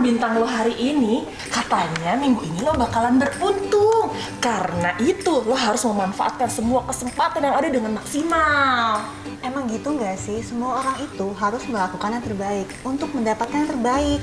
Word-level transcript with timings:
bintang 0.00 0.40
lo 0.40 0.48
hari 0.48 0.72
ini, 0.74 1.28
katanya 1.52 2.16
minggu 2.16 2.40
ini 2.42 2.64
lo 2.64 2.72
bakalan 2.74 3.20
beruntung. 3.20 4.10
Karena 4.40 4.96
itu 4.98 5.44
lo 5.44 5.52
harus 5.52 5.84
memanfaatkan 5.84 6.48
semua 6.48 6.82
kesempatan 6.88 7.44
yang 7.44 7.56
ada 7.56 7.68
dengan 7.68 8.00
maksimal. 8.00 9.04
Emang 9.44 9.68
gitu 9.68 9.94
nggak 9.94 10.16
sih? 10.16 10.40
Semua 10.40 10.80
orang 10.80 10.96
itu 11.04 11.26
harus 11.36 11.62
melakukan 11.68 12.16
yang 12.16 12.24
terbaik 12.24 12.68
untuk 12.82 13.12
mendapatkan 13.12 13.56
yang 13.64 13.70
terbaik. 13.70 14.20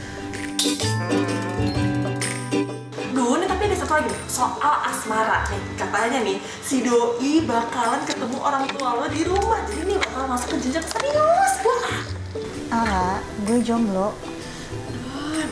Duh, 3.13 3.33
nih 3.37 3.47
tapi 3.49 3.61
ada 3.65 3.77
satu 3.77 3.93
lagi 3.97 4.13
soal 4.29 4.75
asmara 4.85 5.45
nih. 5.49 5.61
Katanya 5.77 6.19
nih, 6.25 6.37
si 6.61 6.85
Doi 6.85 7.45
bakalan 7.45 8.01
ketemu 8.05 8.37
orang 8.41 8.65
tua 8.73 8.89
lo 8.97 9.05
di 9.09 9.21
rumah. 9.25 9.61
Jadi 9.69 9.93
nih 9.93 9.97
bakal 10.01 10.25
masuk 10.29 10.47
ke 10.53 10.69
jenjang 10.69 10.85
serius. 10.85 11.53
Wah, 11.65 11.89
Ara, 12.73 13.21
gue 13.45 13.57
jomblo. 13.65 14.36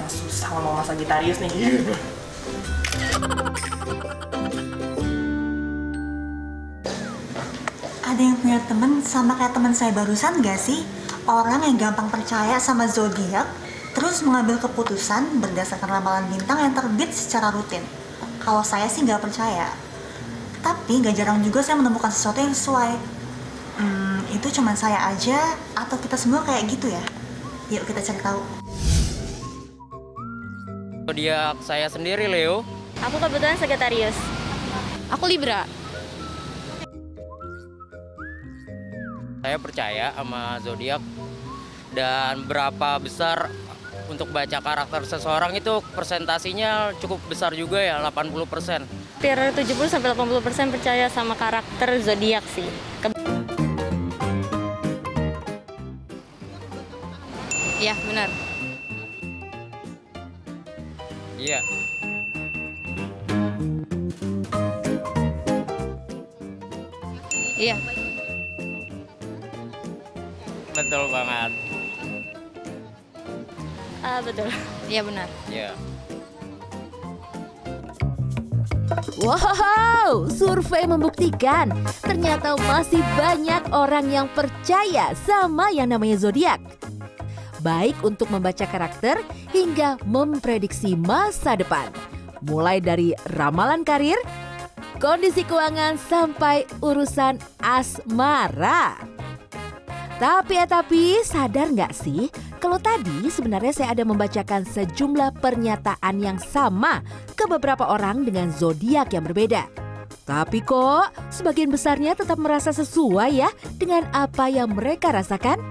Ah, 0.05 0.09
susah 0.13 0.53
sama 0.53 0.85
Sagitarius 0.85 1.41
nih. 1.41 1.81
Ada 8.05 8.21
yang 8.21 8.37
punya 8.37 8.61
temen 8.69 9.01
sama 9.01 9.33
kayak 9.33 9.57
teman 9.57 9.73
saya 9.73 9.97
barusan 9.97 10.45
nggak 10.45 10.61
sih? 10.61 10.85
Orang 11.25 11.65
yang 11.65 11.81
gampang 11.81 12.13
percaya 12.13 12.61
sama 12.61 12.85
zodiak, 12.85 13.49
terus 13.97 14.21
mengambil 14.21 14.61
keputusan 14.61 15.41
berdasarkan 15.41 15.89
ramalan 15.89 16.29
bintang 16.29 16.61
yang 16.61 16.77
terbit 16.77 17.09
secara 17.09 17.49
rutin. 17.49 17.81
Kalau 18.37 18.61
saya 18.61 18.85
sih 18.85 19.01
nggak 19.01 19.25
percaya. 19.25 19.73
Tapi 20.61 21.01
nggak 21.01 21.17
jarang 21.17 21.41
juga 21.41 21.65
saya 21.65 21.81
menemukan 21.81 22.13
sesuatu 22.13 22.45
yang 22.45 22.53
sesuai. 22.53 22.93
Hmm, 23.81 24.21
itu 24.29 24.53
cuma 24.53 24.77
saya 24.77 25.01
aja 25.09 25.57
atau 25.73 25.97
kita 25.97 26.13
semua 26.13 26.45
kayak 26.45 26.69
gitu 26.69 26.93
ya? 26.93 27.01
Yuk 27.73 27.89
kita 27.89 28.05
cari 28.05 28.21
tahu. 28.21 28.64
Zodiak 31.05 31.61
saya 31.61 31.85
sendiri 31.85 32.25
Leo. 32.25 32.65
Aku 32.97 33.21
kebetulan 33.21 33.53
Sagittarius. 33.61 34.17
Aku 35.13 35.29
Libra. 35.29 35.69
Saya 39.45 39.61
percaya 39.61 40.09
sama 40.17 40.57
zodiak 40.57 40.97
dan 41.93 42.49
berapa 42.49 42.97
besar 42.97 43.53
untuk 44.09 44.33
baca 44.33 44.57
karakter 44.57 45.05
seseorang 45.05 45.53
itu 45.53 45.85
presentasinya 45.93 46.97
cukup 46.97 47.21
besar 47.29 47.53
juga 47.53 47.77
ya 47.77 48.01
80%. 48.01 48.89
Hampir 49.21 49.37
70 49.53 49.85
sampai 49.85 50.09
80% 50.09 50.73
percaya 50.73 51.05
sama 51.13 51.37
karakter 51.37 52.01
zodiak 52.01 52.41
sih. 52.49 52.65
Ke- 52.97 53.13
Iya, 57.77 57.93
benar. 58.01 58.54
Iya. 61.45 61.61
Iya. 67.53 67.77
Betul 70.73 71.03
banget. 71.13 71.51
Ah, 74.01 74.19
betul. 74.25 74.49
Iya, 74.85 75.01
benar. 75.01 75.29
Iya. 75.49 75.69
Wow, 79.17 80.29
survei 80.29 80.85
membuktikan 80.85 81.73
ternyata 82.05 82.53
masih 82.69 83.01
banyak 83.17 83.73
orang 83.73 84.05
yang 84.13 84.27
percaya 84.29 85.17
sama 85.25 85.73
yang 85.73 85.89
namanya 85.89 86.21
zodiak. 86.21 86.61
Baik 87.65 87.97
untuk 88.05 88.29
membaca 88.29 88.69
karakter 88.69 89.17
hingga 89.49 89.97
memprediksi 90.05 90.93
masa 90.93 91.57
depan. 91.57 91.89
Mulai 92.45 92.77
dari 92.77 93.17
ramalan 93.33 93.81
karir, 93.81 94.21
kondisi 95.01 95.41
keuangan 95.41 95.97
sampai 95.97 96.69
urusan 96.85 97.41
asmara. 97.65 99.01
Tapi 100.21 100.61
ya 100.61 100.69
tapi, 100.69 101.25
sadar 101.25 101.73
nggak 101.73 101.91
sih 101.91 102.29
kalau 102.61 102.77
tadi 102.77 103.33
sebenarnya 103.33 103.73
saya 103.73 103.97
ada 103.97 104.05
membacakan 104.05 104.63
sejumlah 104.63 105.41
pernyataan 105.41 106.21
yang 106.21 106.37
sama 106.37 107.01
ke 107.33 107.49
beberapa 107.49 107.89
orang 107.89 108.23
dengan 108.23 108.53
zodiak 108.53 109.09
yang 109.11 109.25
berbeda. 109.25 109.65
Tapi 110.25 110.61
kok 110.61 111.13
sebagian 111.33 111.69
besarnya 111.73 112.13
tetap 112.13 112.37
merasa 112.37 112.69
sesuai 112.73 113.31
ya 113.33 113.49
dengan 113.77 114.05
apa 114.13 114.49
yang 114.49 114.73
mereka 114.73 115.13
rasakan? 115.13 115.61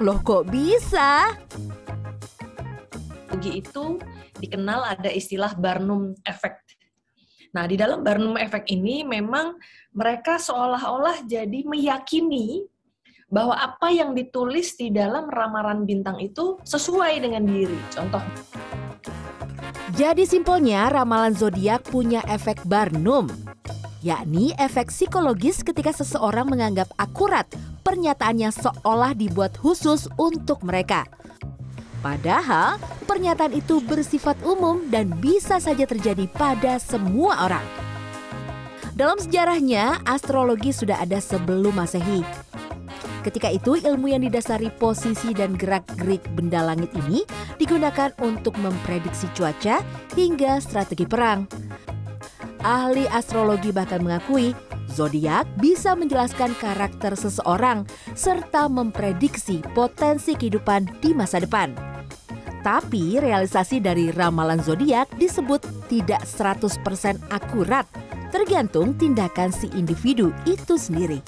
Loh 0.00 0.18
kok 0.24 0.48
bisa? 0.48 1.36
psikologi 3.40 3.64
itu 3.64 3.96
dikenal 4.36 4.80
ada 4.84 5.08
istilah 5.08 5.56
Barnum 5.56 6.12
Effect. 6.28 6.76
Nah, 7.56 7.64
di 7.64 7.80
dalam 7.80 8.04
Barnum 8.04 8.36
Effect 8.36 8.68
ini 8.68 9.00
memang 9.02 9.56
mereka 9.96 10.36
seolah-olah 10.36 11.24
jadi 11.24 11.64
meyakini 11.64 12.62
bahwa 13.32 13.56
apa 13.56 13.88
yang 13.88 14.12
ditulis 14.12 14.76
di 14.76 14.92
dalam 14.92 15.26
ramalan 15.32 15.88
bintang 15.88 16.20
itu 16.20 16.60
sesuai 16.68 17.24
dengan 17.24 17.48
diri. 17.48 17.78
Contoh, 17.90 18.22
Jadi 19.96 20.22
simpelnya 20.22 20.86
ramalan 20.92 21.34
zodiak 21.34 21.82
punya 21.88 22.22
efek 22.30 22.62
Barnum, 22.68 23.26
yakni 24.04 24.54
efek 24.56 24.88
psikologis 24.92 25.66
ketika 25.66 25.90
seseorang 25.90 26.46
menganggap 26.46 26.88
akurat 26.96 27.44
pernyataannya 27.90 28.54
seolah 28.54 29.18
dibuat 29.18 29.58
khusus 29.58 30.06
untuk 30.14 30.62
mereka. 30.62 31.10
Padahal 31.98 32.78
pernyataan 33.10 33.50
itu 33.50 33.82
bersifat 33.82 34.38
umum 34.46 34.86
dan 34.94 35.10
bisa 35.18 35.58
saja 35.58 35.82
terjadi 35.84 36.30
pada 36.30 36.78
semua 36.78 37.50
orang. 37.50 37.66
Dalam 38.94 39.18
sejarahnya, 39.18 39.98
astrologi 40.06 40.70
sudah 40.70 41.02
ada 41.02 41.18
sebelum 41.18 41.74
Masehi. 41.74 42.22
Ketika 43.20 43.52
itu, 43.52 43.76
ilmu 43.76 44.12
yang 44.12 44.24
didasari 44.24 44.72
posisi 44.72 45.36
dan 45.36 45.58
gerak-gerik 45.58 46.24
benda 46.32 46.64
langit 46.64 46.88
ini 47.04 47.26
digunakan 47.60 48.14
untuk 48.24 48.56
memprediksi 48.56 49.28
cuaca 49.36 49.84
hingga 50.16 50.62
strategi 50.62 51.04
perang. 51.04 51.44
Ahli 52.60 53.08
astrologi 53.08 53.72
bahkan 53.72 54.04
mengakui 54.04 54.52
zodiak 54.92 55.46
bisa 55.62 55.94
menjelaskan 55.94 56.52
karakter 56.58 57.14
seseorang 57.14 57.86
serta 58.12 58.66
memprediksi 58.66 59.62
potensi 59.72 60.34
kehidupan 60.34 61.00
di 61.00 61.14
masa 61.14 61.40
depan. 61.40 61.90
Tapi 62.60 63.16
realisasi 63.16 63.80
dari 63.80 64.12
ramalan 64.12 64.60
zodiak 64.60 65.08
disebut 65.16 65.64
tidak 65.88 66.20
100% 66.28 66.76
akurat, 67.32 67.88
tergantung 68.28 68.92
tindakan 69.00 69.48
si 69.48 69.72
individu 69.72 70.28
itu 70.44 70.76
sendiri. 70.76 71.24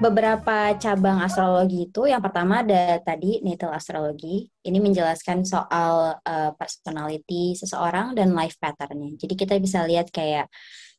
beberapa 0.00 0.72
cabang 0.80 1.20
astrologi 1.20 1.88
itu 1.88 2.08
yang 2.08 2.24
pertama 2.24 2.64
ada 2.64 2.96
tadi 3.04 3.44
natal 3.44 3.76
astrologi 3.76 4.48
ini 4.64 4.78
menjelaskan 4.80 5.44
soal 5.44 6.16
uh, 6.16 6.50
personality 6.56 7.52
seseorang 7.56 8.16
dan 8.16 8.32
life 8.32 8.56
patternnya 8.56 9.20
jadi 9.20 9.34
kita 9.36 9.54
bisa 9.60 9.84
lihat 9.84 10.08
kayak 10.08 10.48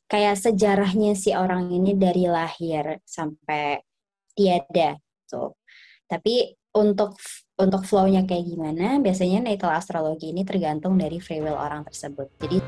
kayak 0.08 0.40
sejarahnya 0.40 1.12
si 1.12 1.36
orang 1.36 1.68
ini 1.68 1.92
dari 1.92 2.24
lahir 2.24 2.96
sampai 3.04 3.76
tiada 4.32 4.96
tuh 5.28 5.52
tapi 6.08 6.56
untuk 6.72 7.20
untuk 7.60 7.84
flow-nya 7.84 8.24
kayak 8.24 8.48
gimana 8.48 8.96
biasanya 9.04 9.44
natal 9.44 9.76
astrologi 9.76 10.32
ini 10.32 10.48
tergantung 10.48 10.96
dari 10.96 11.20
free 11.20 11.44
will 11.44 11.60
orang 11.60 11.84
tersebut 11.84 12.32
jadi 12.40 12.58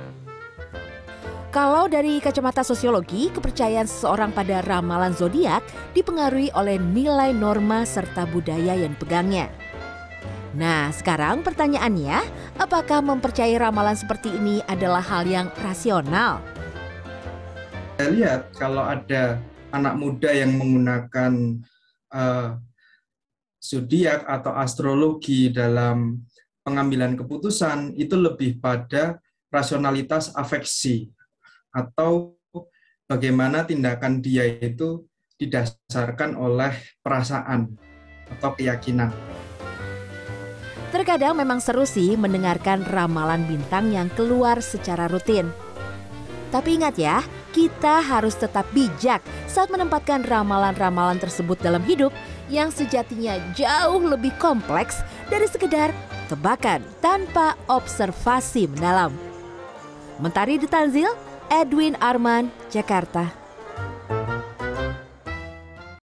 Kalau 1.50 1.90
dari 1.90 2.22
kacamata 2.22 2.62
sosiologi, 2.62 3.26
kepercayaan 3.34 3.82
seseorang 3.82 4.30
pada 4.30 4.62
ramalan 4.62 5.10
zodiak 5.10 5.66
dipengaruhi 5.98 6.54
oleh 6.54 6.78
nilai 6.78 7.34
norma 7.34 7.82
serta 7.82 8.22
budaya 8.30 8.78
yang 8.78 8.94
dipegangnya. 8.94 9.50
Nah, 10.54 10.94
sekarang 10.94 11.42
pertanyaannya, 11.42 12.22
apakah 12.54 13.02
mempercayai 13.02 13.58
ramalan 13.58 13.98
seperti 13.98 14.30
ini 14.30 14.62
adalah 14.70 15.02
hal 15.02 15.26
yang 15.26 15.50
rasional? 15.58 16.38
Saya 18.00 18.16
lihat 18.16 18.56
kalau 18.56 18.80
ada 18.80 19.36
anak 19.76 19.92
muda 20.00 20.32
yang 20.32 20.56
menggunakan 20.56 21.60
uh, 22.08 22.56
zodiak 23.60 24.24
atau 24.24 24.56
astrologi 24.56 25.52
dalam 25.52 26.24
pengambilan 26.64 27.12
keputusan 27.12 27.92
itu 28.00 28.16
lebih 28.16 28.56
pada 28.56 29.20
rasionalitas 29.52 30.32
afeksi 30.32 31.12
atau 31.76 32.40
bagaimana 33.04 33.68
tindakan 33.68 34.24
dia 34.24 34.48
itu 34.48 35.04
didasarkan 35.36 36.40
oleh 36.40 36.72
perasaan 37.04 37.68
atau 38.32 38.56
keyakinan. 38.56 39.12
Terkadang 40.88 41.36
memang 41.36 41.60
seru 41.60 41.84
sih 41.84 42.16
mendengarkan 42.16 42.80
ramalan 42.80 43.44
bintang 43.44 43.92
yang 43.92 44.08
keluar 44.16 44.64
secara 44.64 45.04
rutin. 45.04 45.52
Tapi 46.48 46.80
ingat 46.80 46.96
ya, 46.96 47.20
kita 47.50 48.02
harus 48.02 48.38
tetap 48.38 48.66
bijak 48.70 49.22
saat 49.50 49.70
menempatkan 49.70 50.22
ramalan-ramalan 50.22 51.18
tersebut 51.18 51.58
dalam 51.58 51.82
hidup 51.86 52.14
yang 52.50 52.70
sejatinya 52.70 53.38
jauh 53.54 54.02
lebih 54.02 54.34
kompleks 54.38 55.02
dari 55.30 55.46
sekedar 55.46 55.90
tebakan 56.30 56.82
tanpa 57.02 57.58
observasi 57.66 58.70
mendalam. 58.70 59.14
Mentari 60.22 60.60
Detanzil, 60.60 61.10
Edwin 61.48 61.96
Arman, 61.98 62.52
Jakarta. 62.68 63.39